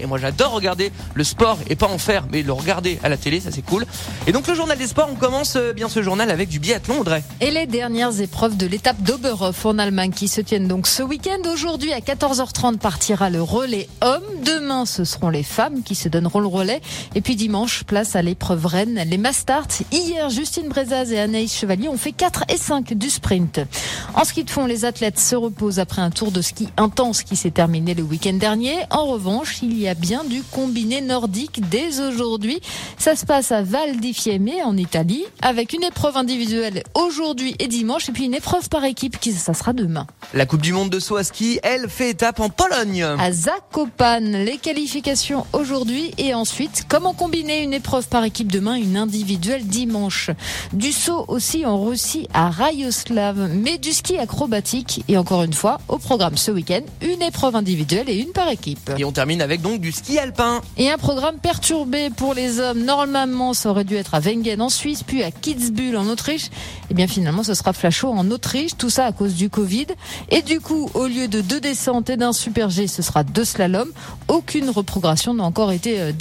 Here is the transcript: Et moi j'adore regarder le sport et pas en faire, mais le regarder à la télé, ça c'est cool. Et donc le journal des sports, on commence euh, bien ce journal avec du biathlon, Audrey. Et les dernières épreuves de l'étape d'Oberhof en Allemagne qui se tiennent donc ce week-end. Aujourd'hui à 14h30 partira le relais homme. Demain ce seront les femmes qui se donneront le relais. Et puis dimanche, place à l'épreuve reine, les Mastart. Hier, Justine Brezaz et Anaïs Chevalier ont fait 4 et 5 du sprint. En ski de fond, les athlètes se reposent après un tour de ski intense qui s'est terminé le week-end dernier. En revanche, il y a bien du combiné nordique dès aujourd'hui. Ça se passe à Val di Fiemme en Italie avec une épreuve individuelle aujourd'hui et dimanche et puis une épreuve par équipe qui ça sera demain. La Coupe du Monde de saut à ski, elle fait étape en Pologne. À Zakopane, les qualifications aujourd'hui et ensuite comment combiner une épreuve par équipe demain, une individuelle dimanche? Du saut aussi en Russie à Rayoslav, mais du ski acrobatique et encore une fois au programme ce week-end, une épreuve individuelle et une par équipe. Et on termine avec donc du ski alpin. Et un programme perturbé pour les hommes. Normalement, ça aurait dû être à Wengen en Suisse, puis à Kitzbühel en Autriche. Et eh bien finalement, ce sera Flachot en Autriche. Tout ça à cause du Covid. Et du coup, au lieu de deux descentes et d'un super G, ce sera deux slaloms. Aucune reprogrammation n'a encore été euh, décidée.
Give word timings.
Et 0.00 0.06
moi 0.06 0.18
j'adore 0.18 0.52
regarder 0.52 0.92
le 1.14 1.24
sport 1.24 1.58
et 1.68 1.76
pas 1.76 1.88
en 1.88 1.98
faire, 1.98 2.24
mais 2.30 2.42
le 2.42 2.52
regarder 2.52 2.98
à 3.02 3.08
la 3.08 3.16
télé, 3.16 3.40
ça 3.40 3.50
c'est 3.50 3.62
cool. 3.62 3.86
Et 4.26 4.32
donc 4.32 4.46
le 4.46 4.54
journal 4.54 4.78
des 4.78 4.86
sports, 4.86 5.08
on 5.10 5.16
commence 5.16 5.56
euh, 5.56 5.72
bien 5.72 5.88
ce 5.88 6.02
journal 6.02 6.30
avec 6.30 6.48
du 6.48 6.58
biathlon, 6.58 7.00
Audrey. 7.00 7.22
Et 7.40 7.50
les 7.50 7.66
dernières 7.66 8.20
épreuves 8.20 8.56
de 8.56 8.66
l'étape 8.66 9.00
d'Oberhof 9.02 9.66
en 9.66 9.78
Allemagne 9.78 10.12
qui 10.12 10.28
se 10.28 10.40
tiennent 10.40 10.68
donc 10.68 10.86
ce 10.86 11.02
week-end. 11.02 11.50
Aujourd'hui 11.52 11.92
à 11.92 12.00
14h30 12.00 12.78
partira 12.78 13.30
le 13.30 13.42
relais 13.42 13.88
homme. 14.00 14.22
Demain 14.44 14.86
ce 14.86 15.04
seront 15.04 15.28
les 15.28 15.42
femmes 15.42 15.82
qui 15.82 15.94
se 15.94 16.08
donneront 16.08 16.40
le 16.40 16.46
relais. 16.46 16.80
Et 17.14 17.20
puis 17.20 17.36
dimanche, 17.36 17.84
place 17.84 18.16
à 18.16 18.22
l'épreuve 18.22 18.66
reine, 18.66 19.02
les 19.06 19.18
Mastart. 19.18 19.68
Hier, 19.92 20.28
Justine 20.30 20.68
Brezaz 20.68 21.12
et 21.12 21.18
Anaïs 21.18 21.54
Chevalier 21.54 21.88
ont 21.88 21.96
fait 21.96 22.12
4 22.12 22.44
et 22.48 22.56
5 22.56 22.94
du 22.94 23.10
sprint. 23.10 23.60
En 24.14 24.24
ski 24.24 24.44
de 24.44 24.50
fond, 24.50 24.66
les 24.66 24.84
athlètes 24.84 25.18
se 25.18 25.36
reposent 25.36 25.78
après 25.78 26.02
un 26.02 26.10
tour 26.10 26.30
de 26.30 26.40
ski 26.40 26.68
intense 26.76 27.22
qui 27.22 27.36
s'est 27.36 27.50
terminé 27.50 27.94
le 27.94 28.02
week-end 28.02 28.34
dernier. 28.34 28.76
En 28.90 29.06
revanche, 29.06 29.58
il 29.62 29.78
y 29.78 29.88
a 29.88 29.89
bien 29.94 30.24
du 30.24 30.42
combiné 30.42 31.00
nordique 31.00 31.60
dès 31.68 32.00
aujourd'hui. 32.00 32.60
Ça 32.98 33.16
se 33.16 33.26
passe 33.26 33.52
à 33.52 33.62
Val 33.62 33.98
di 33.98 34.14
Fiemme 34.14 34.50
en 34.64 34.76
Italie 34.76 35.24
avec 35.42 35.72
une 35.72 35.84
épreuve 35.84 36.16
individuelle 36.16 36.82
aujourd'hui 36.94 37.54
et 37.58 37.68
dimanche 37.68 38.08
et 38.08 38.12
puis 38.12 38.24
une 38.24 38.34
épreuve 38.34 38.68
par 38.68 38.84
équipe 38.84 39.18
qui 39.18 39.32
ça 39.32 39.54
sera 39.54 39.72
demain. 39.72 40.06
La 40.34 40.46
Coupe 40.46 40.62
du 40.62 40.72
Monde 40.72 40.90
de 40.90 41.00
saut 41.00 41.16
à 41.16 41.24
ski, 41.24 41.60
elle 41.62 41.88
fait 41.88 42.10
étape 42.10 42.40
en 42.40 42.50
Pologne. 42.50 43.02
À 43.02 43.32
Zakopane, 43.32 44.44
les 44.44 44.58
qualifications 44.58 45.46
aujourd'hui 45.52 46.12
et 46.18 46.34
ensuite 46.34 46.84
comment 46.88 47.14
combiner 47.14 47.62
une 47.62 47.72
épreuve 47.72 48.08
par 48.08 48.24
équipe 48.24 48.50
demain, 48.50 48.74
une 48.74 48.96
individuelle 48.96 49.66
dimanche? 49.66 50.30
Du 50.72 50.92
saut 50.92 51.24
aussi 51.28 51.66
en 51.66 51.82
Russie 51.82 52.28
à 52.32 52.50
Rayoslav, 52.50 53.50
mais 53.54 53.78
du 53.78 53.92
ski 53.92 54.18
acrobatique 54.18 55.04
et 55.08 55.16
encore 55.16 55.42
une 55.42 55.52
fois 55.52 55.80
au 55.88 55.98
programme 55.98 56.36
ce 56.36 56.50
week-end, 56.50 56.82
une 57.02 57.22
épreuve 57.22 57.56
individuelle 57.56 58.08
et 58.08 58.18
une 58.18 58.32
par 58.32 58.48
équipe. 58.48 58.90
Et 58.98 59.04
on 59.04 59.12
termine 59.12 59.42
avec 59.42 59.62
donc 59.62 59.79
du 59.80 59.92
ski 59.92 60.18
alpin. 60.18 60.60
Et 60.76 60.90
un 60.90 60.98
programme 60.98 61.38
perturbé 61.38 62.10
pour 62.10 62.34
les 62.34 62.60
hommes. 62.60 62.84
Normalement, 62.84 63.54
ça 63.54 63.70
aurait 63.70 63.84
dû 63.84 63.96
être 63.96 64.14
à 64.14 64.20
Wengen 64.20 64.60
en 64.60 64.68
Suisse, 64.68 65.02
puis 65.02 65.22
à 65.22 65.30
Kitzbühel 65.30 65.96
en 65.96 66.06
Autriche. 66.06 66.46
Et 66.46 66.92
eh 66.92 66.94
bien 66.94 67.06
finalement, 67.06 67.42
ce 67.42 67.54
sera 67.54 67.72
Flachot 67.72 68.10
en 68.10 68.30
Autriche. 68.30 68.76
Tout 68.76 68.90
ça 68.90 69.06
à 69.06 69.12
cause 69.12 69.34
du 69.34 69.50
Covid. 69.50 69.86
Et 70.30 70.42
du 70.42 70.60
coup, 70.60 70.90
au 70.94 71.06
lieu 71.06 71.26
de 71.26 71.40
deux 71.40 71.60
descentes 71.60 72.10
et 72.10 72.16
d'un 72.16 72.32
super 72.32 72.70
G, 72.70 72.86
ce 72.86 73.02
sera 73.02 73.24
deux 73.24 73.44
slaloms. 73.44 73.90
Aucune 74.28 74.70
reprogrammation 74.70 75.34
n'a 75.34 75.44
encore 75.44 75.72
été 75.72 76.00
euh, 76.00 76.12
décidée. 76.12 76.20